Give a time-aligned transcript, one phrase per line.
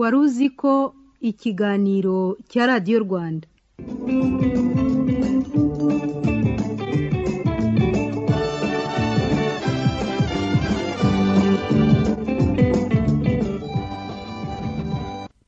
[0.00, 0.72] wari uzi ko
[1.30, 2.18] ikiganiro
[2.50, 3.46] cya radiyo rwanda?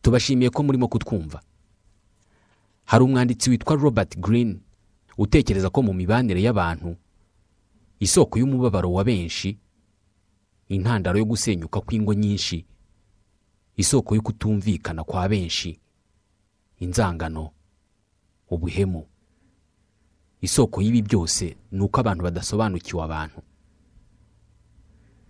[0.02, 1.40] Tubashimiye ko murimo kutwumva.
[2.84, 4.56] Hari umwanditsi witwa robert Greene
[5.18, 6.96] utekereza ko mu mibanire y'abantu
[8.00, 9.58] isoko y'umubabaro wa benshi
[10.68, 12.64] intandaro yo gusenyuka kw'ingo nyinshi
[13.80, 15.80] isoko yo kutumvikana kwa benshi.
[16.80, 17.50] Inzangano
[18.50, 19.06] ubuhemu.
[20.40, 23.40] Isoko y'ibi byose ni uko abantu badasobanukiwe abantu.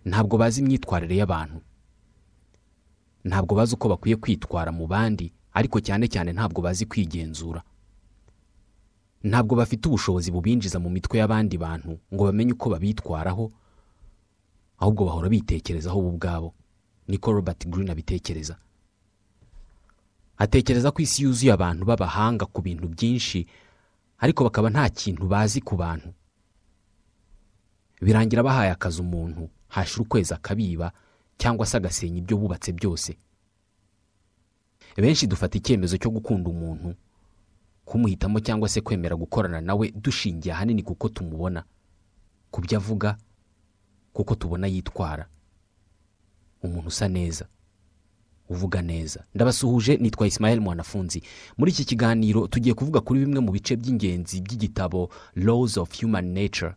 [0.05, 1.61] Ntabwo bazi imyitwarire y'abantu.
[3.25, 7.63] Ntabwo bazi uko bakwiye kwitwara mu bandi ariko cyane cyane ntabwo bazi kwigenzura.
[9.23, 13.51] Ntabwo bafite ubushobozi bubinjiza mu mitwe y'abandi bantu ngo bamenye uko babitwaraho
[14.81, 16.55] ahubwo bahora bitekerezaho bo ubwabo
[17.11, 18.57] niko robert Greene abitekereza.
[20.39, 23.47] Atekereza ko isi yuzuye abantu b'abahanga ku bintu byinshi
[24.19, 26.13] ariko bakaba nta kintu bazi ku bantu.
[28.01, 30.93] Birangira bahaye akazi umuntu hashira ukwezi akabiba
[31.39, 33.17] cyangwa se agasenya ibyo bubatse byose.
[34.97, 36.95] Benshi dufata icyemezo cyo gukunda umuntu
[37.85, 41.65] kumuhitamo cyangwa se kwemera gukorana nawe dushingiye ahanini kuko tumubona.
[42.51, 43.17] Ku byo avuga
[44.13, 45.29] kuko tubona yitwara.
[46.63, 47.47] Umuntu usa neza
[48.51, 49.25] uvuga neza.
[49.35, 51.23] Ndabasuhuje nitwa Ismael mwanafunzi.
[51.59, 56.75] Muri iki kiganiro tugiye kuvuga kuri bimwe mu bice by'ingenzi by'igitabo laws of human nature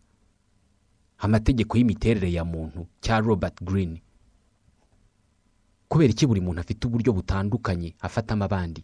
[1.17, 4.02] amategeko y'imiterere ya muntu cya robert Greene.
[5.88, 8.84] Kubera iki buri muntu afite uburyo butandukanye afatamo abandi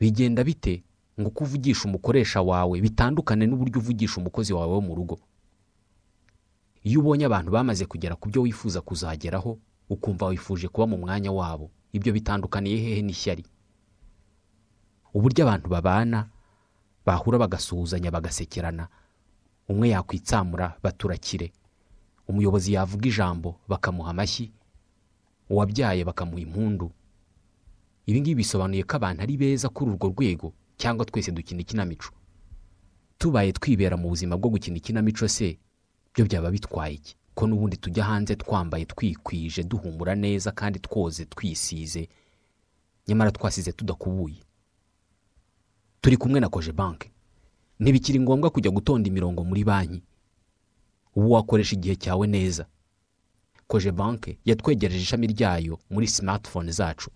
[0.00, 0.82] bigenda bite
[1.20, 5.18] ngo uko uvugisha umukoresha wawe bitandukane n'uburyo uvugisha umukozi wawe wo mu rugo?
[6.86, 9.58] Iyo ubonye abantu bamaze kugera ku byo wifuza kuzageraho
[9.90, 11.70] ukumva wifuje kuba mu mwanya wabo.
[11.92, 13.44] Ibyo bitandukaniye hehe n'ishyari?
[15.14, 16.28] Uburyo abantu babana
[17.06, 18.88] bahura bagasuhuzanya bagasekerana.
[19.68, 21.52] Umwe yakwitsamura baturakire
[22.28, 24.52] umuyobozi yavuga ijambo bakamuha amashyi.
[25.50, 26.90] Uwabyaye bakamuha impundu.
[28.06, 32.10] Ibi ngibi bisobanuye ko abantu ari beza kuri urwo rwego cyangwa twese dukina ikinamico.
[33.18, 35.58] Tubaye twibera mu buzima bwo gukina ikinamico se?
[36.16, 37.16] Byo byaba bitwaye iki?
[37.34, 42.08] Ko n'ubundi tujya hanze twambaye twikwije duhumura neza kandi twoze twisize
[43.08, 44.40] nyamara twasize tudakubuye.
[46.00, 47.10] Turi kumwe na koje banki
[47.80, 50.02] ntibikiri ngombwa kujya gutonda imirongo muri banki.
[51.16, 52.66] Ubu wakoresha igihe cyawe neza.
[53.68, 57.10] Koje banki yatwegereje ishami ryayo muri simatifone zacu.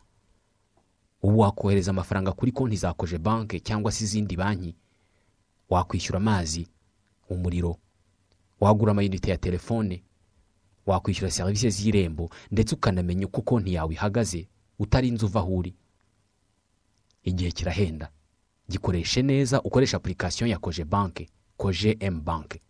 [1.23, 4.75] Ubu wakohereza amafaranga kuri konti za koje banki cyangwa se izindi banki.
[5.71, 6.69] Wakwishyura amazi
[7.29, 7.77] umuriro
[8.61, 10.03] wagura amayinite ya telefone
[10.87, 14.49] wakwishyura serivisi z'irembo ndetse ukanamenya uko konti yawe ihagaze
[14.79, 15.75] utarinze uva aho uri.
[17.23, 18.11] Igihe kirahenda.
[18.69, 22.61] Gikoreshe neza ukoresha apurikasiyo ya koje banki koje emu banki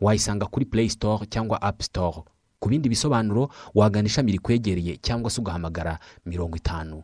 [0.00, 2.22] wayisanga kuri play store cyangwa app store.
[2.58, 7.02] Ku bindi bisobanuro wagana ishami rikwegereye cyangwa se ugahamagara mirongo itanu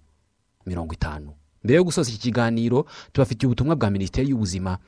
[0.67, 1.33] mirongo itanu.
[1.65, 4.79] Mbere yo gusoza iki kiganiro tubafitiye ubutumwa bwa minisiteri y'ubuzima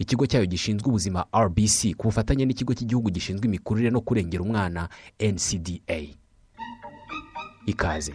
[0.00, 4.88] ikigo cyayo gishinzwe ubuzima rbc ku bufatanye n'ikigo cy'igihugu gishinzwe imikurire no kurengera umwana
[5.20, 6.08] ncda
[7.66, 8.12] ikaze.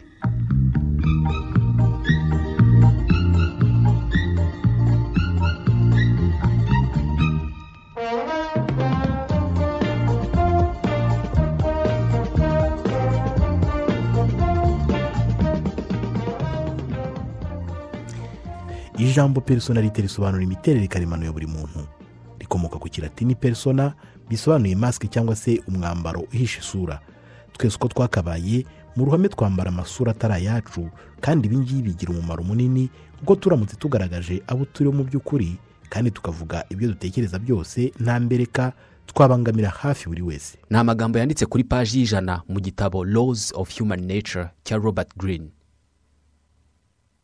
[19.16, 21.88] Ijambo personalite risobanura imiterere karemano ya buri muntu.
[22.40, 23.94] Rikomoka ku kilatini persona
[24.30, 27.00] bisobanuye masike cyangwa se umwambaro uhisha isura.
[27.58, 28.66] Twese uko twakabaye
[28.96, 30.90] mu ruhame twambara amasura atari ayacu
[31.22, 32.90] kandi ibi ngibi bigira umumaro munini
[33.20, 35.56] kuko turamutse tugaragaje abo turiho mu by'ukuri
[35.90, 38.74] kandi tukavuga ibyo dutekereza byose nta mbereka
[39.06, 40.58] twabangamira hafi buri wese.
[40.70, 45.55] Ni amagambo yanditse kuri paji y'ijana mu gitabo laws of human nature cya robert Greene.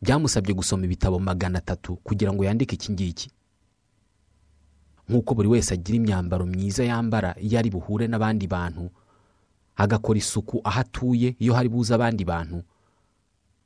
[0.02, 3.30] Byamusabye gusoma ibitabo magana atatu kugira ngo yandike iki ngiki.
[5.10, 8.90] Nk'uko buri wese agira imyambaro myiza yambara iyo ari buhure n'abandi bantu
[9.76, 12.64] agakora isuku aho atuye iyo hari buze abandi bantu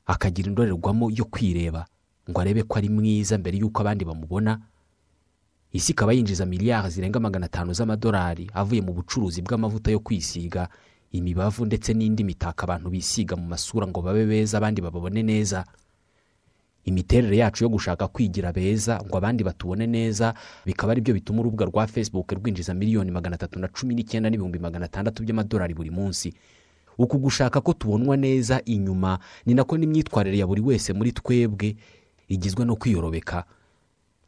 [0.05, 1.85] akagira indorerwamo yo kwireba
[2.29, 4.59] ngo arebe ko ari mwiza mbere y'uko abandi bamubona.
[5.71, 10.69] Isi ikaba yinjiza miliyari zirenga magana atanu z'amadolari avuye mu bucuruzi bw'amavuta yo kwisiga
[11.11, 15.65] imibavu ndetse n'indi mitako abantu bisiga mu masura ngo babe beza abandi bababone neza.
[16.85, 20.33] Imiterere yacu yo gushaka kwigira beza ngo abandi batubone neza
[20.65, 24.59] bikaba ari byo bituma urubuga rwa facebook rwinjiza miliyoni magana atatu na cumi n'icyenda n'ibihumbi
[24.59, 26.33] magana atandatu by'amadolari buri munsi.
[26.97, 31.75] Uku gushaka ko tubonwa neza inyuma ni nako n'imyitwarire ya buri wese muri twebwe
[32.29, 33.43] igizwe no kwiyorobeka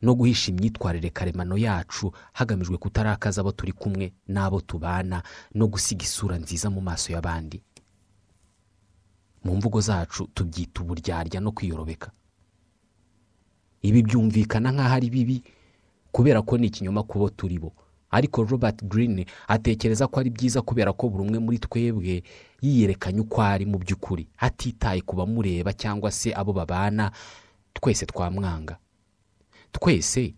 [0.02, 5.24] no guhisha imyitwarire karemano yacu hagamijwe kutarakaza abo turi kumwe n'abo tubana
[5.56, 7.62] no gusiga isura nziza mu maso y'abandi.
[9.44, 12.12] Mu mvugo zacu tubyita uburyarya no kwiyorobeka
[13.82, 15.38] ibi byumvikana nk'aho ari bibi
[16.12, 17.74] kubera ko ni ikinyoma ku bo turi bo.
[18.10, 22.24] Ariko robert Greene atekereza ko ari byiza kubera ko buri umwe muri twebwe
[22.64, 24.28] yiyerekanye uko ari mu by'ukuri.
[24.40, 27.12] Atitaye ku bamureba cyangwa se abo babana
[27.76, 28.80] twese twamwanga.
[29.76, 30.34] Twese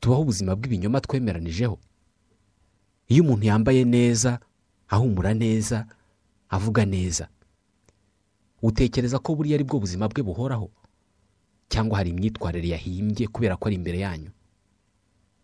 [0.00, 1.78] tubaho ubuzima bw'ibinyoma twemeranijeho
[3.08, 4.38] iyo umuntu yambaye neza
[4.90, 5.86] ahumura neza
[6.50, 7.28] avuga neza
[8.62, 10.66] utekereza ko buriya ari bwo buzima bwe buhoraho?
[11.68, 14.30] Cyangwa hari imyitwarire yahimbye kubera ko ari imbere yanyu?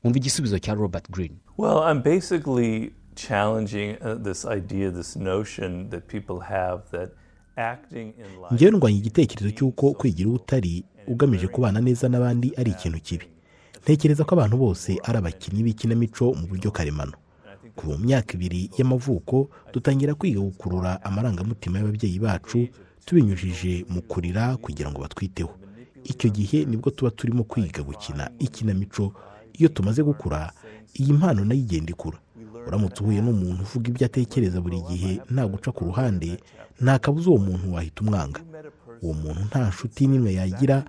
[0.04, 1.36] Wumva igisubizo cya robert Greene.
[1.58, 7.10] Well, I'm basically challenging uh, this idea, this notion that people have that
[7.56, 8.54] acting in life.
[8.54, 13.26] ngewe ndwanya igitekerezo cy'uko kwigira utari ugamije kubana neza n'abandi ari ikintu kibi.
[13.82, 17.12] Ntekereza ko abantu bose ari abakinnyi b'ikinamico mu buryo karemano.
[17.76, 22.68] Kuva mu myaka ibiri y'amavuko dutangira kwiga gukurura amarangamutima y'ababyeyi bacu
[23.04, 25.50] tubinyujije mu kurira kugira ngo batwiteho.
[26.04, 29.12] Icyo gihe ni bwo tuba turimo kwiga gukina ikinamico
[29.52, 30.52] iyo tumaze gukura
[31.00, 32.18] iyi mpano na yo igenda ikura
[32.66, 36.38] uramutse uhuye n'umuntu uvuga ibyo atekereza buri gihe nta guca ku ruhande
[36.80, 38.40] nta kabuza uwo muntu wahita umwanga
[39.02, 40.84] uwo muntu nta nshuti n'imwe yagira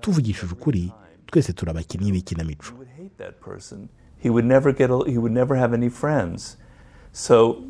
[0.00, 0.92] tuvugishije ukuri
[1.26, 2.72] twese turi abakinnyi b'ikinamico.
[7.12, 7.64] So,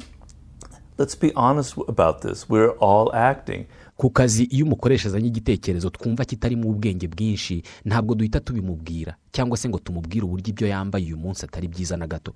[0.99, 2.49] let's be honest about this.
[2.49, 3.67] We're all acting.
[3.99, 9.67] Ku kazi iyo umukoresha azanye igitekerezo twumva kitarimo ubwenge bwinshi ntabwo duhita tubimubwira cyangwa se
[9.69, 12.35] ngo tumubwire uburyo ibyo yambaye uyu munsi atari byiza na gato.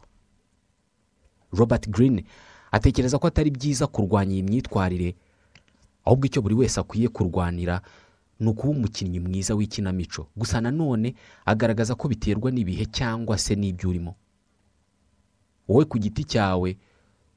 [1.52, 2.24] Robert Greene
[2.72, 5.14] atekereza ko atari byiza kurwanya iyi myitwarire
[6.04, 7.78] ahubwo icyo buri wese akwiye kurwanira
[8.40, 10.26] ni ukuba umukinnyi mwiza w'ikinamico.
[10.36, 11.14] Gusa nanone
[11.46, 14.14] agaragaza ko biterwa n'ibihe cyangwa se n'ibyo urimo.
[15.68, 16.74] Wowe ku giti cyawe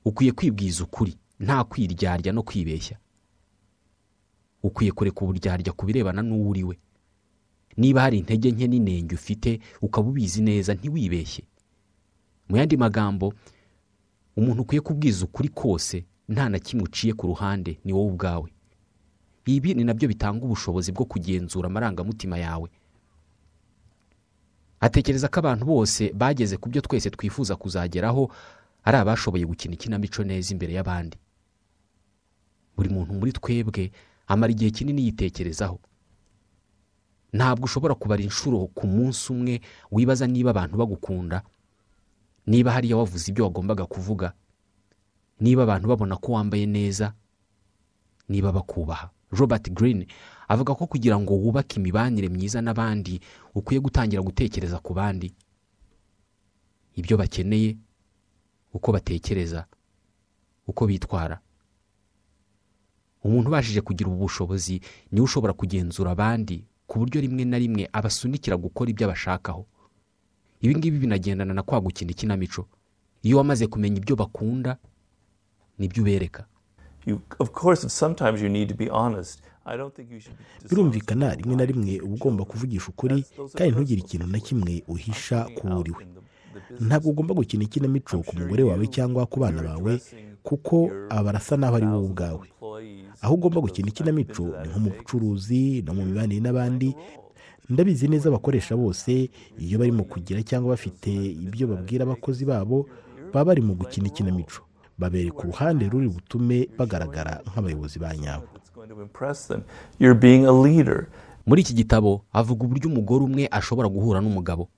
[0.06, 2.98] ukwiye kwibwiza ukuri nta kwiryarya no kwibeshya.
[4.66, 6.76] Ukwiye kureka uburyarya ku birebana n'uwo uri we.
[7.78, 11.44] Niba hari intege nke n'inenge ufite ukaba ubizi neza ntiwibeshye.
[12.50, 13.34] Mu yandi magambo
[14.38, 18.50] umuntu ukwiye kubwiza ukuri kose nta na kimwe uciye ku ruhande ni wowe ubwawe.
[19.46, 22.70] Ibi ni na byo bitanga ubushobozi bwo kugenzura amarangamutima yawe.
[24.80, 28.30] Atekereza ko abantu bose bageze ku byo twese twifuza kuzageraho
[28.84, 31.18] ari abashoboye gukina ikinamico neza imbere y'abandi.
[32.78, 33.92] Buri muntu muri twebwe
[34.28, 35.80] amara igihe kinini yitekerezaho.
[37.34, 39.62] Ntabwo ushobora kubara inshuro ku munsi umwe
[39.92, 41.44] wibaza niba abantu bagukunda
[42.48, 44.34] niba hariya wavuze ibyo wagombaga kuvuga
[45.40, 47.14] niba abantu babona ko wambaye neza
[48.30, 49.10] niba bakubaha.
[49.32, 50.08] Robert Greene
[50.48, 53.20] avuga ko kugira ngo wubake imibanire myiza n'abandi
[53.56, 55.34] ukwiye gutangira gutekereza ku bandi.
[56.96, 57.76] Ibyo bakeneye
[58.74, 59.66] uko batekereza
[60.68, 61.40] uko bitwara.
[63.26, 64.76] Umuntu ubashije kugira ubu bushobozi
[65.12, 69.66] ni we ushobora kugenzura abandi ku buryo rimwe na rimwe abasunikira gukora ibyo abashakaho.
[70.62, 72.68] Ibi ngibi binagendana na kwa gukina ikinamico.
[73.26, 74.78] Iyo wamaze kumenya ibyo bakunda
[75.78, 76.46] ni byo ubereka.
[77.06, 79.42] You, of course, sometimes you need to be honest.
[79.66, 80.38] I don't think you should.
[80.38, 83.26] be birumvikana rimwe na rimwe uba ugomba kuvugisha ukuri
[83.58, 86.06] kandi ntugire ikintu na kimwe uhisha ku wo uri we
[86.80, 89.94] ntabwo ugomba gukina ikinamico ku mugore wawe cyangwa ku bana bawe.
[90.46, 92.48] Kuko aba barasa n'aho ari wowe ubwawe
[93.22, 96.94] aho ugomba gukina ikinamico ni nko mu bucuruzi no mu mibanire n'abandi.
[97.70, 102.86] Ndabizi neza abakoresha bose iyo barimo kugira cyangwa bafite ibyo babwira abakozi babo
[103.34, 104.62] baba bari mu gukina ikinamico.
[104.98, 108.46] Babereka uruhande ruri butume bagaragara nk'abayobozi ba nyabo.
[111.46, 114.70] Muri iki gitabo avuga uburyo umugore umwe ashobora guhura n'umugabo.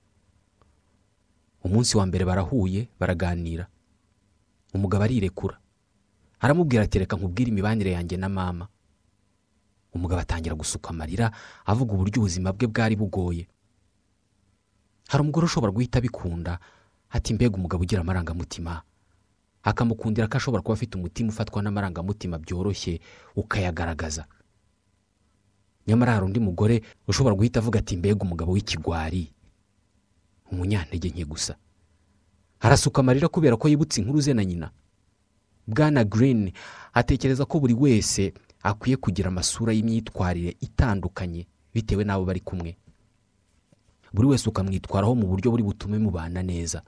[1.63, 3.67] Umunsi wa mbere barahuye baraganira.
[4.77, 5.57] Umugabo arirekura
[6.39, 8.67] aramubwira ati reka nkubwire imibanire yanjye na mama.
[9.93, 11.31] Umugabo atangira gusuka amarira
[11.65, 13.47] avuga uburyo ubuzima bwe bwari bugoye.
[15.09, 16.59] Hari umugore ushobora guhita abikunda
[17.09, 18.81] ati mbega umugabo ugira amarangamutima.
[19.63, 22.99] Akamukundira ko ashobora kuba afite umutima ufatwa n'amarangamutima byoroshye
[23.35, 24.27] ukayagaragaza.
[25.87, 29.31] Nyamara hari undi mugore ushobora guhita avuga ati mbega umugabo w'ikigwari.
[30.51, 31.55] Umunyantege nke gusa.
[32.59, 34.71] Arasuka amarira kubera ko yibutse inkuru ze na nyina.
[35.67, 36.53] Bwana Greene
[36.93, 38.33] atekereza ko buri wese
[38.63, 42.77] akwiye kugira amasura y'imyitwarire itandukanye bitewe n'abo bari kumwe.
[44.13, 46.81] Buri wese ukamwitwaraho mu buryo buri butume mubana neza.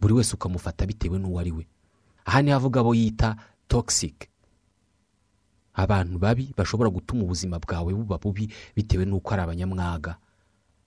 [0.00, 1.66] Buri wese ukamufata bitewe n'uwo ari we.
[2.24, 3.36] Aha ni ho avuga abo yita
[3.68, 4.28] toxic.
[5.74, 10.16] Abantu babi bashobora gutuma ubuzima bwawe buba bubi bitewe n'uko ari abanyamwaga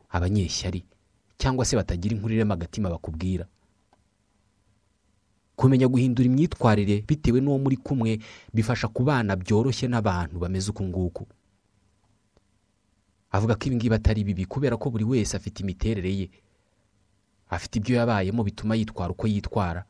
[0.10, 0.86] abanyeshyari
[1.38, 3.48] cyangwa se batagira inkuru irema agatima bakubwira.
[5.56, 8.20] Kumenya guhindura imyitwarire bitewe n'uwo muri kumwe
[8.54, 11.24] bifasha kubana byoroshye n'abantu bameze uku nguku.
[13.32, 16.28] Avuga ko ibi ngibi atari bibi kubera ko buri wese afite imiterere ye.
[17.50, 19.86] Afite ibyo yabayemo bituma yitwara uko yitwara.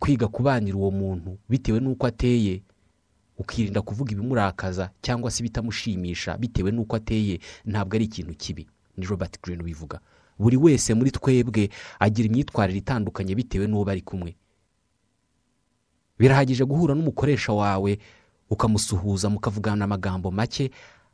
[0.00, 2.62] Kwiga kubanira uwo muntu bitewe n'uko ateye
[3.38, 8.66] ukirinda kuvuga ibimurakaza cyangwa se ibitamushimisha bitewe n'uko ateye ntabwo ari ikintu kibi.
[8.96, 10.00] Ni robert Greene ubivuga.
[10.38, 11.68] Buri wese muri twebwe
[12.00, 14.36] agira imyitwarire itandukanye bitewe n'uwo bari kumwe.
[16.18, 17.98] Birahagije guhura n'umukoresha wawe
[18.50, 20.70] ukamusuhuza mukavugana amagambo make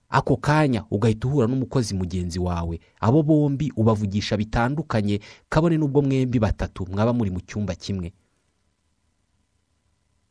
[0.08, 2.80] ako kanya ugahita uhura n'umukozi mugenzi wawe.
[3.00, 8.12] Abo bombi ubavugisha bitandukanye kabone n'ubwo mwembi batatu mwaba muri mu cyumba kimwe.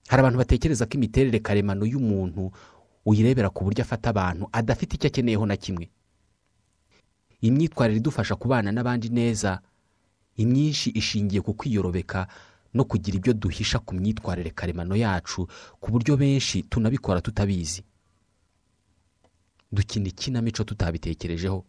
[0.08, 2.52] Hari abantu batekereza ko imiterere karemano y'umuntu
[3.06, 5.90] uyirebera ku buryo afata abantu adafite icyo akeneyeho na kimwe.
[7.48, 9.62] Imyitwarire idufasha kubana n'abandi neza
[10.42, 12.28] imyinshi ishingiye ku kwiyorobeka
[12.74, 15.48] no kugira ibyo duhisha ku myitwarire karemano yacu
[15.80, 17.84] ku buryo benshi tunabikora tutabizi.
[19.72, 21.64] Dukina ikinamico tutabitekerejeho.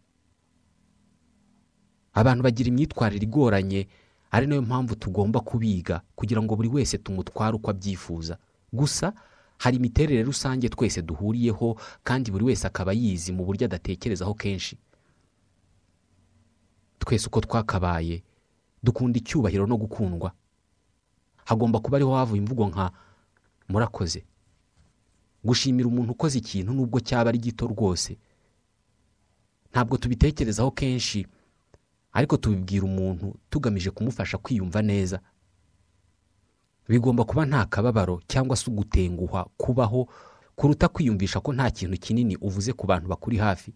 [2.13, 3.87] Abantu bagira imyitwarire igoranye
[4.31, 8.37] ari na yo mpamvu tugomba kubiga kugira ngo buri wese tumutware uko abyifuza.
[8.73, 9.13] Gusa
[9.57, 14.77] hari imiterere rusange twese duhuriyeho kandi buri wese akaba yizi mu buryo adatekerezaho kenshi.
[17.07, 18.23] Twese uko twakabaye
[18.83, 20.31] dukunda icyubahiro no gukundwa.
[21.45, 22.91] Hagomba kuba ariho havuye imvugo nka
[23.69, 24.25] murakoze.
[25.43, 28.17] Gushimira umuntu ukoze ikintu nubwo cyaba ari gito rwose.
[29.71, 31.27] Ntabwo tubitekerezaho kenshi
[32.11, 35.19] ariko tubibwira umuntu tugamije kumufasha kwiyumva neza.
[36.89, 40.07] Bigomba kuba nta kababaro cyangwa se ugutenguhwa kubaho
[40.55, 43.71] kuruta kwiyumvisha ko nta kintu kinini uvuze ku bantu bakuri hafi.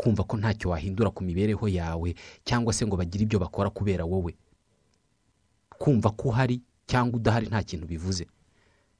[0.00, 2.14] Kumva ko ntacyo wahindura ku mibereho yawe
[2.44, 4.32] cyangwa se ngo bagire ibyo bakora kubera wowe.
[5.78, 8.24] Kumva ko uhari cyangwa udahari nta kintu bivuze.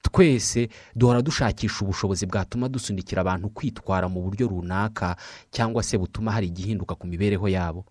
[0.02, 5.16] Twese duhora dushakisha ubushobozi bwatuma dusunikira abantu kwitwara mu buryo runaka
[5.50, 7.84] cyangwa se butuma hari igihinduka ku mibereho yabo.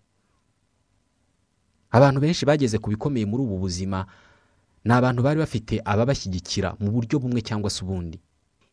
[1.90, 4.06] Abantu benshi bageze ku bikomeye muri ubu buzima
[4.84, 8.18] ni abantu bari bafite ababashyigikira mu buryo bumwe cyangwa se ubundi.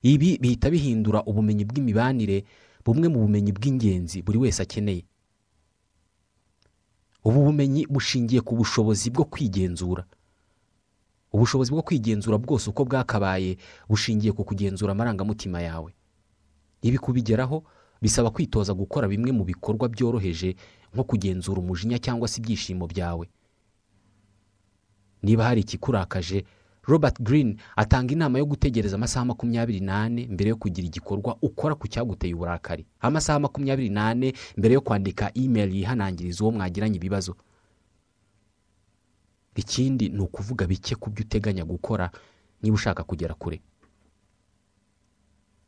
[0.06, 2.46] Ibi bihita bihindura ubumenyi bw'imibanire
[2.88, 5.04] bumwe mu bumenyi bw'ingenzi buri wese akeneye.
[7.24, 10.06] Ubu bumenyi bushingiye ku bushobozi bwo kwigenzura.
[11.36, 13.58] Ubushobozi bwo kwigenzura bwose uko bwakabaye
[13.90, 15.92] bushingiye ku kugenzura amarangamutima yawe.
[16.82, 17.64] Ibi kubigeraho
[18.02, 20.56] bisaba kwitoza gukora bimwe mu bikorwa byoroheje
[20.94, 23.28] nko kugenzura umujinya cyangwa se ibyishimo byawe.
[25.24, 26.46] Niba hari ikikurakaje
[26.88, 31.88] robert Greene atanga inama yo gutegereza amasaha makumyabiri n'ane mbere yo kugira igikorwa ukora ku
[31.88, 32.86] cyaguteye uburakari.
[33.00, 37.36] Amasaha makumyabiri n'ane mbere yo kwandika email yihanangiriza uwo mwagiranye ibibazo.
[39.56, 42.12] Ikindi ni ukuvuga bike ku byo uteganya gukora
[42.62, 43.62] niba ushaka kugera kure.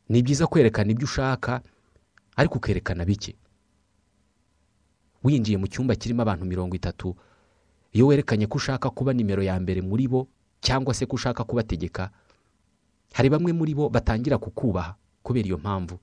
[0.08, 1.60] Ni byiza kwerekana ibyo ushaka
[2.36, 3.36] ariko ukerekana bike.
[5.24, 7.16] Winjiye mu cyumba kirimo abantu mirongo itatu
[7.92, 10.28] iyo werekanye ko ushaka kuba nimero ya mbere muri bo
[10.60, 12.10] cyangwa se ko ushaka kubategeka
[13.12, 15.98] hari bamwe muri bo batangira kukubaha kubera iyo mpamvu.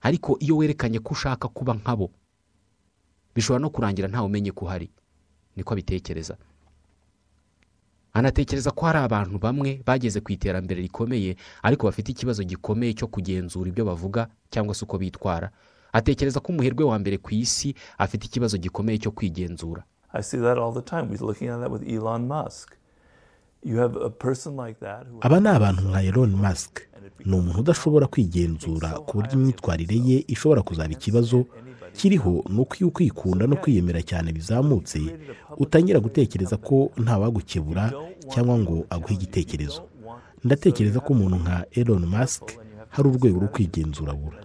[0.00, 2.10] Ariko iyo werekanye ko ushaka kuba nkabo
[3.34, 4.90] bishobora no kurangira ntawe umenye ko uhari
[5.56, 6.36] niko abitekereza.
[8.12, 13.68] Anatekereza ko hari abantu bamwe bageze ku iterambere rikomeye ariko bafite ikibazo gikomeye cyo kugenzura
[13.70, 15.50] ibyo bavuga cyangwa se uko bitwara.
[15.92, 19.84] Atekereza ko umuherwe wa mbere ku isi afite ikibazo gikomeye cyo kwigenzura.
[25.20, 26.80] Aba ni abantu nka Elon Musk.
[27.24, 31.44] ni umuntu udashobora kwigenzura ku buryo imyitwarire ye ishobora kuzaba ikibazo
[31.92, 35.00] kiriho ni uko iyo ukwikunda no kwiyemera cyane bizamutse
[35.58, 37.92] utangira gutekereza ko ntawagukebura
[38.32, 39.82] cyangwa ngo aguhe igitekerezo.
[40.44, 42.44] ndatekereza ko umuntu nka Elon Musk
[42.88, 44.38] hari urwego rwo kwigenzura abura.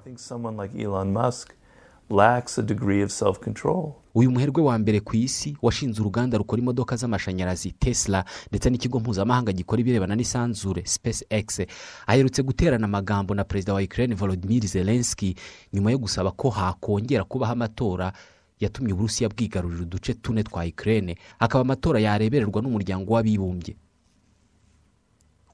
[2.10, 3.94] Lacks a degree of self-control.
[4.16, 9.52] uyu muherwe wa mbere ku isi washinze uruganda rukora imodoka z'amashanyarazi tesla ndetse n'ikigo mpuzamahanga
[9.52, 11.62] gikora ibirebana n'isanzure space x
[12.08, 15.36] aherutse guterana amagambo na perezida wa ukraine volodymyr zelensky
[15.74, 18.14] nyuma yo gusaba ko hakongera kubaho amatora
[18.60, 21.18] yatumye uburusiya bwigarurira uduce tune twa ukraine.
[21.40, 23.76] Akaba amatora yarebererwa n'umuryango w'abibumbye.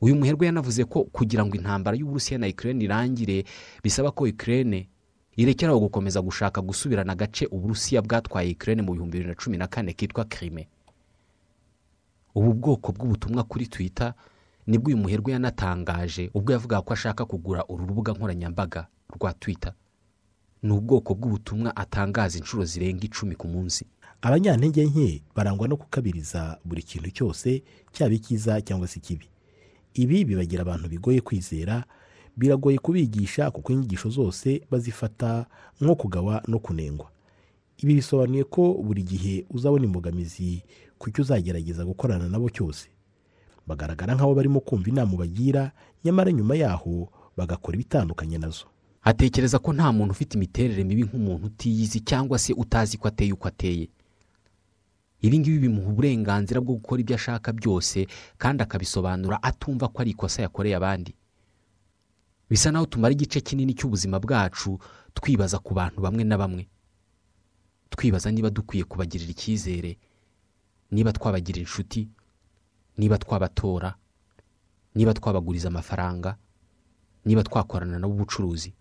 [0.01, 3.43] Uyu muherwe yanavuze ko kugira ngo intambara y'uburusiya na ukraine irangire
[3.84, 4.89] bisaba ko ukraine
[5.35, 9.93] irekeraho gukomeza gushaka gusubirana agace uburusiya bwatwaye ukraine mu bihumbi bibiri na cumi na kane
[9.93, 10.67] kitwa krime
[12.35, 14.13] ubu bwoko bw'ubutumwa kuri twitter
[14.67, 19.73] ni bwo uyu muherwe yanatangaje ubwo yavugaga ko ashaka kugura uru rubuga nkoranyambaga rwa twita
[20.63, 23.85] ni ubwoko bw'ubutumwa atangaza inshuro zirenga icumi ku munsi.
[24.21, 29.25] Abanyantege nke barangwa no gukabiriza buri kintu cyose cyaba icyiza cyangwa se ikibi.
[29.93, 31.83] Ibi bibagira abantu bigoye kwizera
[32.38, 35.45] biragoye kubigisha kuko inyigisho zose bazifata
[35.81, 37.09] nko kugawa no kunengwa.
[37.77, 40.63] Ibi bisobanuye ko buri gihe uzabona imbogamizi
[40.97, 42.89] ku cyo uzagerageza gukorana nabo cyose.
[43.67, 45.71] Bagaragara nk'aho barimo kumva inama ubagira
[46.05, 48.65] nyamara nyuma yaho bagakora ibitandukanye na zo.
[49.03, 53.47] Atekereza ko nta muntu ufite imiterere mibi nk'umuntu utiyizi cyangwa se utazi ko ateye uko
[53.47, 53.89] ateye.
[55.21, 58.07] Ibi ngibi bimuha uburenganzira bwo gukora ibyo ashaka byose
[58.38, 61.13] kandi akabisobanura atumva ko ari ikosa yakoreye abandi.
[62.51, 64.75] Bisa naho tumara igice kinini cy'ubuzima bwacu
[65.15, 66.67] twibaza ku bantu bamwe na bamwe.
[67.89, 69.96] Twibaza niba dukwiye kubagirira icyizere
[70.91, 72.08] niba twabagirira inshuti
[72.98, 73.96] niba twabatora
[74.96, 76.36] niba twabaguriza amafaranga
[77.25, 78.74] niba twakorana nabo ubucuruzi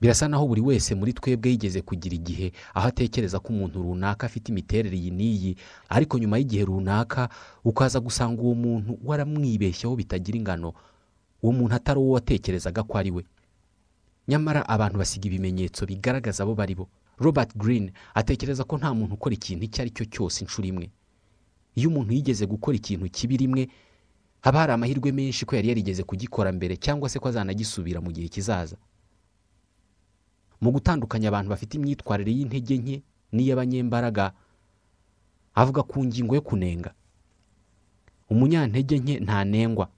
[0.00, 4.48] birasa naho buri wese muri twebwe yigeze kugira igihe aho atekereza ko umuntu runaka afite
[4.52, 5.52] imiterere iyi n'iyi
[5.88, 7.28] ariko nyuma y'igihe runaka
[7.64, 10.72] ukaza gusanga uwo muntu waramwibeshyeho bitagira ingano.
[11.44, 13.22] Uwo muntu atari uwo watekerezaga ko ari we.
[14.28, 16.88] Nyamara abantu basiga ibimenyetso bigaragaza abo bari bo.
[17.20, 20.88] Robert Greene atekereza ko nta muntu ukora ikintu icyo ari cyo cyose inshuro imwe.
[21.76, 23.68] Iyo umuntu yigeze gukora ikintu kibi rimwe
[24.40, 28.28] haba hari amahirwe menshi ko yari yarigeze kugikora mbere cyangwa se ko azanagisubira mu gihe
[28.32, 28.76] kizaza.
[30.60, 32.96] Mu gutandukanya abantu bafite imyitwarire y'intege nke
[33.36, 34.32] n'iy'abanyembaraga
[35.54, 36.94] avuga ku ngingo yo kunenga.
[38.30, 39.88] Umunyantege nke ntanengwa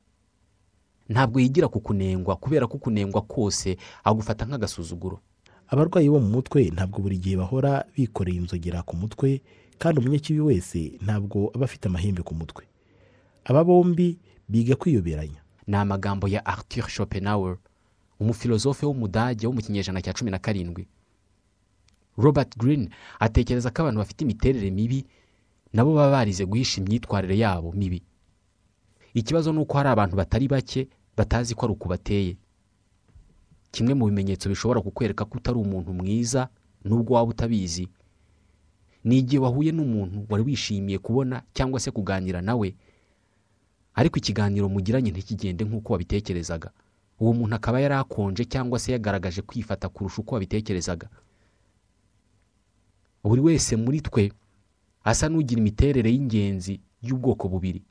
[1.08, 5.20] ntabwo yigira ku kunengwa kubera ko kunengwa kose agufata nk'agasuzuguro.
[5.68, 9.42] Abarwayi bo mu mutwe ntabwo buri gihe bahora bikoreye inzogera ku mutwe
[9.78, 12.64] kandi umunyakibi wese ntabwo aba afite amahembe ku mutwe.
[13.44, 14.18] Aba bombi
[14.48, 17.56] biga kwiyoberanya ni amagambo ya Arthur Schopenhauer
[18.20, 20.86] umufilozofe w'umudage wo mu kinyejana cya cumi na karindwi.
[22.16, 22.88] Robert Greene
[23.20, 25.04] atekereza ko abantu bafite imiterere mibi
[25.72, 28.02] nabo baba barize guhisha imyitwarire yabo mibi.
[29.14, 32.36] Ikibazo ni uko hari abantu batari bake batazi ko ari uku bateye.
[33.70, 36.48] Kimwe mu bimenyetso bishobora kukwereka ko utari umuntu mwiza
[36.84, 37.88] nubwo waba utabizi.
[39.04, 42.74] Ni igihe wahuye n'umuntu wari wishimiye kubona cyangwa se kuganira nawe
[43.94, 46.70] ariko ikiganiro mugiranye ntikigende nk'uko wabitekerezaga.
[47.20, 51.08] Uwo muntu akaba yari akonje cyangwa se yagaragaje kwifata kurusha uko wabitekerezaga.
[53.24, 54.32] Buri wese muri twe
[55.04, 57.82] asa n'ugira imiterere y'ingenzi y'ubwoko bubiri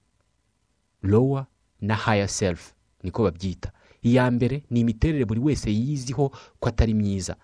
[1.03, 1.47] lowa
[1.81, 2.74] na haya selifu
[3.05, 3.71] niko babyita.
[4.01, 7.35] Iya mbere ni imiterere buri wese yiziho ko atari myiza.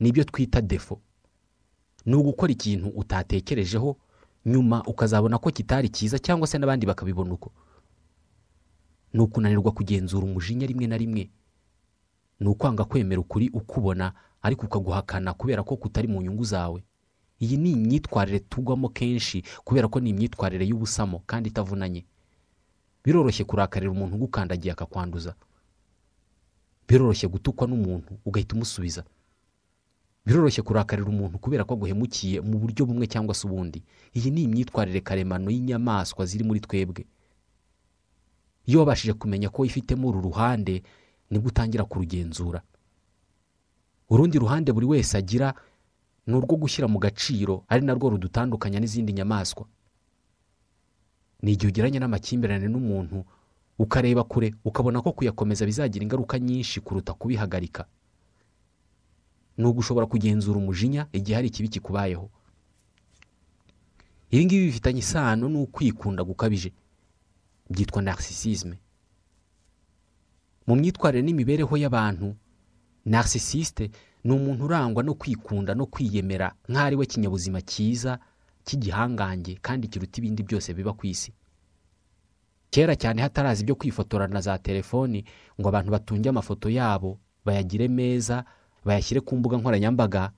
[0.00, 1.00] Nibyo twita defo
[2.06, 3.96] ni ugukora ikintu utatekerejeho
[4.46, 7.52] nyuma ukazabona ko kitari cyiza cyangwa se n'abandi bakabibona uko.
[9.12, 11.30] Ni ukunanirwa kugenzura umujinya rimwe na rimwe.
[12.40, 16.84] Ni ukwanga kwemera ukuri ukubona ariko ukaguhakana kubera ko kutari mu nyungu zawe.
[17.40, 22.04] Iyi ni imyitwarire tugwamo kenshi kubera ko ni imyitwarire y'ubusamo kandi itavunanye.
[23.08, 25.32] Biroroshye kurakarira umuntu ugukandagiye akakwanduza.
[26.88, 29.04] Biroroshye gutukwa n'umuntu ugahita umusubiza.
[30.26, 33.80] Biroroshye kurakarira umuntu kubera ko aguhemukiye mu buryo bumwe cyangwa se ubundi.
[34.12, 37.06] Iyi ni imyitwarire karemano y'inyamaswa ziri muri twebwe.
[38.68, 40.82] Iyo wabashije kumenya ko wifitemo uru ruhande
[41.32, 42.60] ni bwo utangira kurugenzura.
[44.12, 45.54] Urundi ruhande buri wese agira
[46.28, 49.64] ni urwo gushyira mu gaciro ari narwo rudutandukanya n'izindi nyamaswa.
[51.42, 53.24] Ni igihe ugiranye n'amakimbirane n'umuntu
[53.78, 57.86] ukareba kure ukabona ko kuyakomeza bizagira ingaruka nyinshi kuruta kubihagarika.
[59.58, 62.30] Ni ugushobora kugenzura umujinya igihe hari ikibi kikubayeho.
[64.30, 66.72] Ibi ngibi bifitanye isano n'ukwikunda gukabije
[67.70, 68.78] byitwa narcissisme.
[70.66, 72.34] Mu myitwarire n'imibereho y'abantu
[73.06, 73.90] narcissiste
[74.24, 78.18] ni umuntu urangwa no kwikunda no kwiyemera nk'aho ari we kinyabuzima cyiza
[78.68, 81.32] cy'igihangange kandi kiruta ibindi byose biba ku isi.
[82.70, 85.24] Kera cyane hatarazi ibyo kwifotora na za telefoni
[85.60, 88.44] ngo abantu batunge amafoto yabo bayagire meza
[88.84, 90.32] bayashyire ku mbuga nkoranyambaga.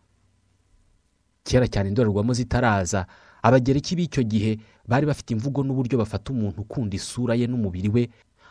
[1.43, 3.07] Kera cyane indorerwamo zitaraza.
[3.43, 8.03] Abagereki b'icyo gihe bari bafite imvugo n'uburyo bafata umuntu ukunda isura ye n'umubiri we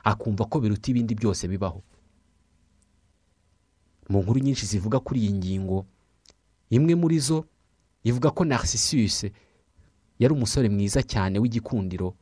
[0.04, 1.80] akumva ko biruta ibindi byose bibaho.
[4.10, 5.86] Mu nkuru nyinshi zivuga kuri iyi ngingo
[6.70, 7.46] imwe muri zo
[8.04, 9.30] ivuga ko narcissus
[10.20, 12.14] yari umusore mwiza cyane w'igikundiro.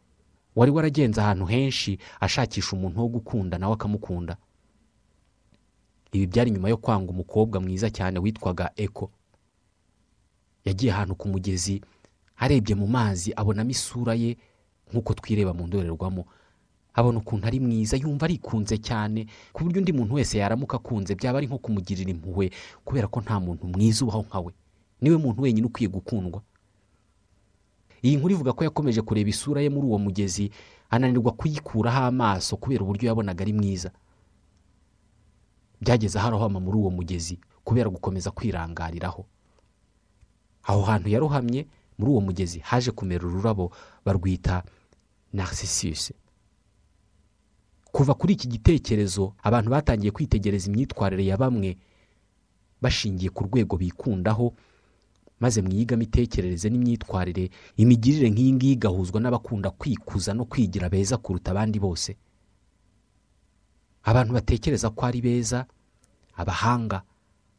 [0.55, 4.37] Wari waragenze ahantu henshi ashakisha umuntu wo gukunda nawe akamukunda.
[6.11, 9.11] Ibi byari nyuma yo kwanga umukobwa mwiza cyane witwaga eko.
[10.65, 11.81] Yagiye ahantu ku mugezi
[12.37, 14.37] arebye mu mazi abonamo isura ye
[14.91, 16.25] nk'uko twireba mu ndorerwamo.
[16.93, 21.37] Abona ukuntu ari mwiza yumva arikunze cyane ku buryo undi muntu wese yaramuka akunze byaba
[21.37, 22.49] ari nko kumugirira impuhwe
[22.85, 24.51] kubera ko nta muntu mwiza ubaho nka we.
[25.01, 26.41] Niwe muntu wenyine ukwiye gukundwa.
[28.03, 30.51] Iyi nkuru ivuga ko yakomeje kureba isura ye muri uwo mugezi
[30.89, 33.91] ananirwa kuyikuraho amaso kubera uburyo yabonaga ari mwiza.
[35.81, 39.25] Byageze aho arohama muri uwo mugezi kubera gukomeza kwirangariraho.
[40.63, 43.71] Aho hantu yarohamye muri uwo mugezi haje kumera ururabo
[44.05, 44.63] barwita
[45.33, 46.13] narcissus.
[47.91, 51.77] Kuva kuri iki gitekerezo abantu batangiye kwitegereza imyitwarire ya bamwe
[52.81, 54.53] bashingiye ku rwego bikundaho
[55.39, 61.77] maze mu iyigamitekerereze n'imyitwarire imigirire nk'iyi ngiyi igahuzwa n'abakunda kwikuza no kwigira beza kuruta abandi
[61.79, 62.15] bose.
[64.03, 65.65] Abantu batekereza ko ari beza
[66.35, 67.01] abahanga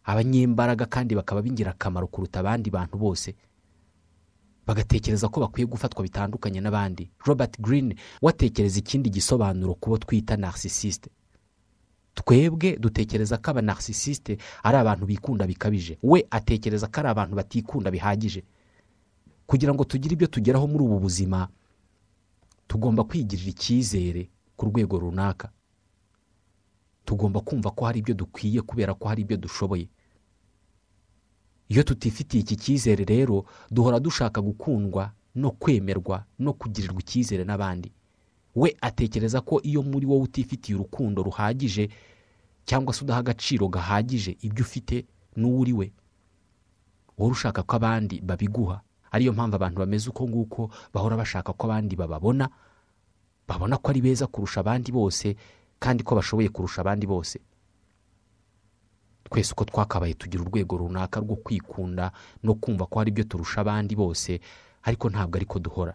[0.04, 3.34] abanyembaraga kandi bakaba b'ingirakamaro kuruta abandi bantu bose.
[4.66, 7.10] Bagatekereza ko bakwiye gufatwa bitandukanye n'abandi.
[7.26, 11.10] Robert Greene watekereza ikindi gisobanuro ku twita narcisiste
[12.18, 15.98] twebwe dutekereza ko aba narcisiste ari abantu bikunda bikabije.
[16.02, 18.42] We atekereza ko ari abantu batikunda bihagije.
[19.46, 21.48] Kugira ngo tugire ibyo tugeraho muri ubu buzima
[22.68, 25.48] tugomba kwigirira icyizere ku rwego runaka.
[27.04, 29.88] Tugomba kumva ko hari ibyo dukwiye kubera ko hari ibyo dushoboye.
[31.68, 37.92] Iyo tutifitiye iki cyizere rero duhora dushaka gukundwa no kwemerwa no kugirirwa icyizere n'abandi.
[38.58, 41.88] We atekereza ko iyo muri wowe utifitiye urukundo ruhagije
[42.66, 45.86] cyangwa se udaha agaciro gahagije ibyo ufite n'uwo uri we
[47.18, 48.80] wowe ushaka ko abandi babiguha.
[49.10, 52.48] Ariyo mpamvu abantu bameze uko nguko bahora bashaka ko abandi bababona
[53.48, 55.36] babona ko ari beza kurusha abandi bose
[55.80, 57.40] kandi ko bashoboye kurusha abandi bose.
[59.24, 63.96] Twese uko twakabaye tugira urwego runaka rwo kwikunda no kumva ko hari ibyo turusha abandi
[63.96, 64.40] bose
[64.82, 65.94] ariko ntabwo ariko duhora.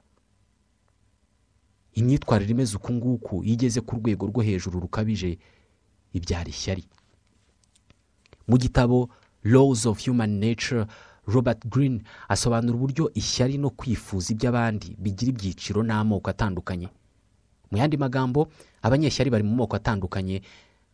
[1.93, 5.37] Imyitwarire imeze uku nguku iyo igeze ku rwego rwo hejuru rukabije
[6.13, 6.83] ibyara ishyari.
[8.47, 9.09] Mu gitabo
[9.43, 10.85] laws of human nature
[11.27, 16.89] robert Greene asobanura uburyo ishyari no kwifuza iby'abandi bigira ibyiciro n'amoko atandukanye.
[17.71, 18.47] Mu yandi magambo
[18.81, 20.41] abanyeshyari bari mu moko atandukanye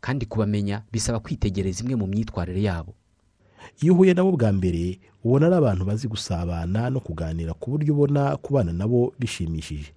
[0.02, 2.94] kandi kubamenya bisaba kwitegereza imwe mu myitwarire yabo.
[3.82, 8.38] Iyo uhuye nabo bwa mbere ubona ari abantu bazi gusabana no kuganira ku buryo ubona
[8.38, 9.92] kubana nabo bishimishije.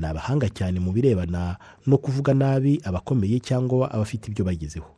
[0.00, 4.88] Ni abahanga cyane mu birebana no kuvuga nabi abakomeye cyangwa abafite ibyo bagezeho.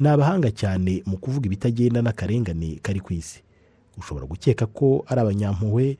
[0.00, 3.40] Ni abahanga cyane mu kuvuga ibitagenda n'akarengane kari ku isi.
[3.98, 5.96] Ushobora gukeka ko ari abanyampuhwe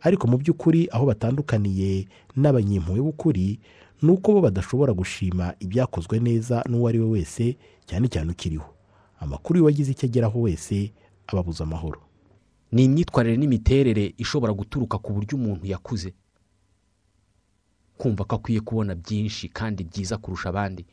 [0.00, 2.06] ariko mu by'ukuri aho batandukaniye
[2.38, 3.58] n'abanyempuhwe b'ukuri
[4.02, 7.56] ni uko bo badashobora gushima ibyakozwe neza n'uwo ari we wese
[7.90, 8.70] cyane cyane ukiriho.
[9.20, 10.92] Amakuru y'uwagize icyo ageraho wese
[11.26, 12.00] ababuza amahoro.
[12.72, 16.14] Ni imyitwarire n'imiterere ishobora guturuka ku buryo umuntu yakuze.
[18.00, 20.86] Kumva ko akwiye kubona byinshi kandi byiza kurusha abandi.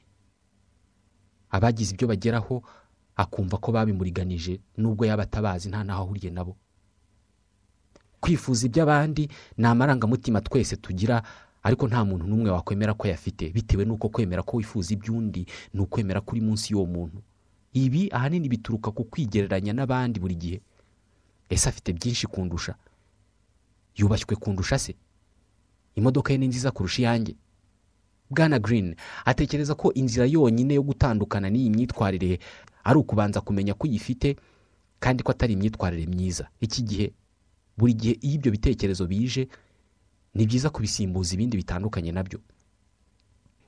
[1.50, 2.60] Abagize ibyo bageraho
[3.16, 6.54] akumva ko babimuriganije nubwo yaba atabazi nta n'aho ahuriye nabo.
[8.20, 11.24] Kwifuza iby'abandi ni amarangamutima twese tugira
[11.64, 16.20] ariko nta muntu n'umwe wakwemera ko ayafite bitewe n'uko kwemera ko wifuza iby'undi ni ukwemera
[16.22, 17.20] ko uri munsi y'uwo muntu.
[17.74, 20.58] Ibi ahanini bituruka ku kwigereranya n'abandi buri gihe.
[21.50, 22.76] Ese afite byinshi kundusha?
[23.96, 24.96] Yubashywe kundusha se?
[25.98, 27.36] Imodoka ye ni nziza kurusha iyanjye
[28.30, 32.40] bwana Greene atekereza ko inzira yonyine yo gutandukana n'iyi myitwarire
[32.84, 34.36] ari ukubanza kumenya ko uyifite
[35.00, 36.48] kandi ko atari imyitwarire myiza.
[36.62, 37.08] Iki gihe
[37.78, 39.48] buri gihe iyo ibyo bitekerezo bije
[40.36, 42.40] ni byiza kubisimbuza ibindi bitandukanye na byo.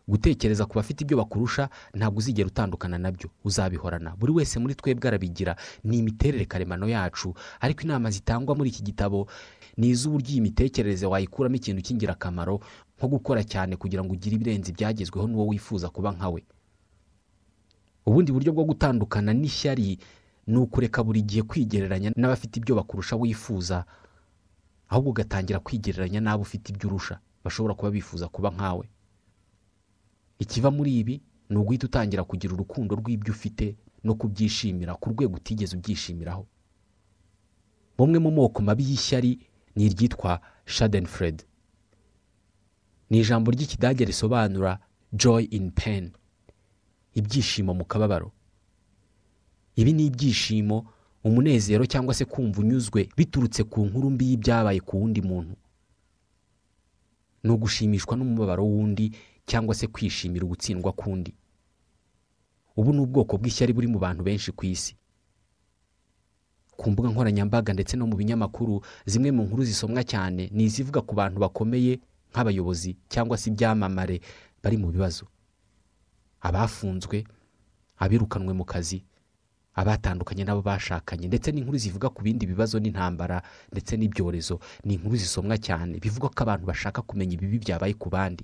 [0.09, 4.15] Gutekereza ku bafite ibyo bakurusha ntabwo uzigera utandukana na byo uzabihorana.
[4.17, 7.33] Buri wese muri twebwe arabigira ni imiterere karemano yacu.
[7.61, 9.27] Ariko inama zitangwa muri iki gitabo
[9.79, 12.59] ni iz'uburyo iyi mitekerereze wayikuramo ikintu cy'ingirakamaro
[12.99, 16.41] nko gukora cyane kugira ngo ugire ibirenze ibyagezweho n'uwo wifuza kuba nkawe
[18.05, 19.99] ubundi buryo bwo gutandukana n'ishyari
[20.47, 23.85] ni ukureka buri gihe kwigereranya n'abafite ibyo bakurusha wifuza
[24.89, 28.89] ahubwo ugatangira kwigereranya n'abo ufite ibyo urusha bashobora kuba bifuza kuba nkawe
[30.39, 35.75] ikiva muri ibi ni uguhita utangira kugira urukundo rw'ibyo ufite no kubyishimira ku rwego utigeze
[35.77, 36.47] ubyishimiraho.
[37.97, 39.39] Bumwe mu moko mabi y'ishyari
[39.75, 41.43] ni iryitwa shadenfred
[43.10, 44.79] ni ijambo ry'ikidage risobanura
[45.13, 46.12] joy in pain.
[47.13, 48.32] Ibyishimo mu kababaro.
[49.75, 50.86] Ibi ni ibyishimo
[51.23, 55.55] umunezero cyangwa se kumva unyuzwe biturutse ku nkuru mbi y'ibyabaye ku wundi muntu.
[57.43, 59.12] Ni ugushimishwa n'umubabaro w'undi
[59.45, 61.34] cyangwa se kwishimira ugutsindwa k'undi
[62.77, 64.95] ubu ni ubwoko bw'ishyari buri mu bantu benshi ku isi.
[66.79, 71.11] Ku mbuga nkoranyambaga ndetse no mu binyamakuru zimwe mu nkuru zisomwa cyane ni izivuga ku
[71.15, 71.99] bantu bakomeye
[72.31, 74.21] nk'abayobozi cyangwa se ibyamamare
[74.63, 75.25] bari mu bibazo.
[76.41, 77.23] Abafunzwe
[77.99, 79.03] abirukanwe mu kazi
[79.75, 84.59] abatandukanye n'abo bashakanye ndetse n'inkuru zivuga ku bindi bibazo n'intambara ndetse n'ibyorezo.
[84.87, 88.43] Ni inkuru zisomwa cyane bivuga ko abantu bashaka kumenya ibibi byabaye ku bandi.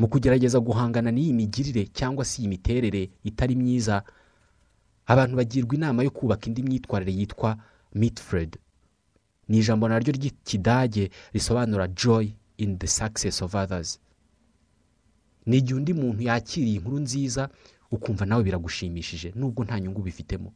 [0.00, 4.00] Mu kugerageza guhangana n'iyi migirire cyangwa se iyi miterere itari myiza
[5.12, 7.50] abantu bagirwa inama yo kubaka indi myitwarire yitwa
[7.94, 8.58] mitfred.
[9.48, 13.98] Ni ijambo naryo ry'ikidage risobanura joy in the success of others.
[15.46, 17.48] Ni igihe undi muntu yakiriye inkuru nziza
[17.90, 20.52] ukumva nawe biragushimishije nubwo nta nyungu bifitemo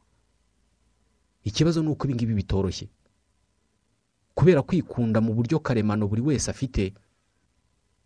[1.44, 2.88] ikibazo ni uko ibingibi bitoroshye.
[4.34, 6.94] Kubera kwikunda mu buryo karemano buri wese afite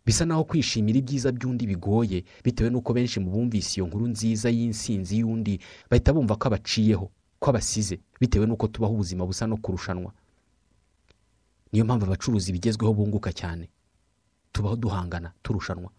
[0.09, 5.19] bisa naho kwishimira ibyiza by'undi bigoye bitewe n'uko benshi mu bumvise iyo nkuru nziza y'insinzi
[5.21, 7.05] y'undi bahita bumva ko abaciyeho
[7.39, 10.09] ko abasize bitewe n'uko tubaho ubuzima busa no kurushanwa.
[11.71, 13.69] Niyo mpamvu abacuruzi bigezweho bunguka cyane.
[14.51, 15.91] Tubaho duhangana turushanwa.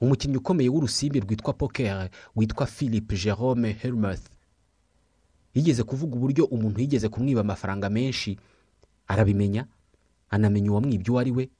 [0.00, 4.24] Umukinnyi ukomeye w'urusimbi rwitwa poker witwa philip jerome hermeth
[5.54, 8.38] yigeze kuvuga uburyo umuntu yigeze kumwiba amafaranga menshi.
[9.06, 9.66] Arabimenya
[10.30, 11.50] anamenya uwamwibye uwo ari we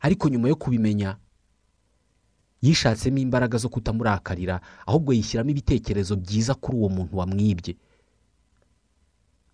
[0.00, 1.16] ariko nyuma yo kubimenya
[2.62, 7.76] yishatsemo imbaraga zo kutamurakarira ahubwo yishyiramo ibitekerezo byiza kuri uwo muntu wamwibye.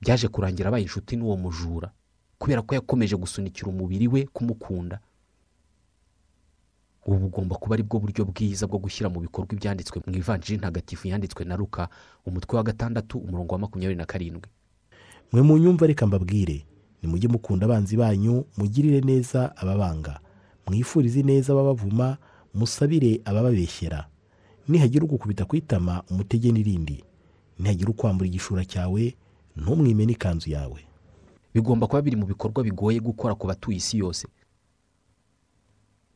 [0.01, 1.93] Byaje kurangira abaye inshuti n'uwo mujura
[2.39, 4.99] kubera ko yakomeje gusunikira umubiri we kumukunda.
[7.07, 11.09] Ubu bugomba kuba ari bwo buryo bwiza bwo gushyira mu bikorwa ibyanditswe mu ivanjiri ntagatifu
[11.11, 11.89] yanditswe na ruka
[12.27, 14.51] umutwe wa gatandatu umurongo wa makumyabiri na karindwi.
[15.33, 16.67] Mwe mu nyumva reka mbabwire
[17.03, 20.21] nimujye mukunda abanzi banyu mugirire neza ababanga.
[20.67, 22.17] Mwifurize neza ababavuma
[22.55, 24.09] musabire abababeshyera
[24.69, 27.05] nihagira ugukubita ku itama umutege n'irindi
[27.59, 29.15] nihagira ukwambura igishura cyawe
[29.57, 30.81] ntumwime n'ikanzu yawe.
[31.55, 34.29] Bigomba kuba biri mu bikorwa bigoye gukora ku batuye isi yose.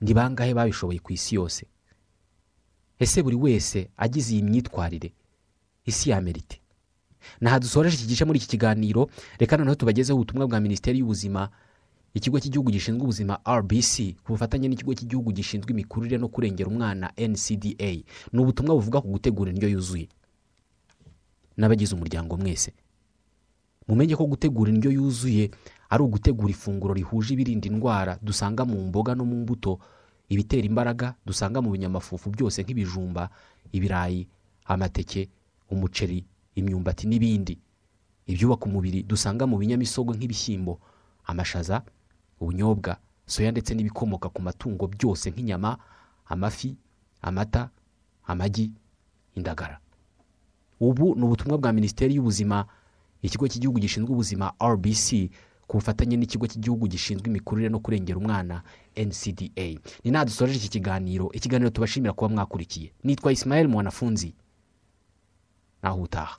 [0.00, 1.66] Ni bangahe babishoboye ku isi yose?
[2.98, 5.12] Ese buri wese agize iyi myitwarire?
[5.84, 6.60] Isi yamerite
[7.40, 9.10] naha dusoreje iki gice muri iki kiganiro?
[9.38, 11.50] Reka noneho tubagezeho ubutumwa bwa minisiteri y'ubuzima
[12.16, 17.90] ikigo cy'igihugu gishinzwe ubuzima rbc ku bufatanye n'ikigo cy'igihugu gishinzwe imikurire no kurengera umwana ncda
[18.32, 20.08] ni ubutumwa buvuga ku gutegura indyo yuzuye.
[21.56, 22.72] N'abagize umuryango mwese.
[23.88, 25.50] Mumenye ko gutegura indyo yuzuye
[25.92, 29.78] ari ugutegura ifunguro rihuje ibirinda indwara dusanga mu mboga no mu mbuto
[30.28, 33.30] ibitera imbaraga dusanga mu binyamafufu byose nk'ibijumba
[33.72, 34.26] ibirayi
[34.64, 35.28] amateke
[35.70, 36.24] umuceri
[36.56, 37.54] imyumbati n'ibindi.
[38.26, 40.80] Ibyubaka umubiri dusanga mu binyamisogwe nk'ibishyimbo
[41.30, 41.82] amashaza
[42.40, 42.96] ubunyobwa
[43.26, 45.78] soya ndetse n'ibikomoka ku matungo byose nk'inyama
[46.26, 46.76] amafi
[47.22, 47.70] amata
[48.26, 48.70] amagi
[49.34, 49.78] indagara.
[50.80, 52.66] Ubu ni ubutumwa bwa minisiteri y'ubuzima
[53.22, 55.30] ikigo cy'igihugu gishinzwe ubuzima rbc
[55.66, 58.62] ku bufatanye n'ikigo cy'igihugu gishinzwe imikurire no kurengera umwana
[58.96, 59.66] ncda
[60.04, 62.92] ni naha dusoreje iki kiganiro ikiganiro tubashimira kuba mwakurikiye.
[63.04, 64.34] Nitwa isimayeli mwanafunzi.
[65.82, 66.38] Naho utaha.